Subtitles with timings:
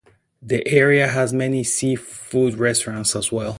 [0.41, 3.49] The area has many seafood restaurants as well.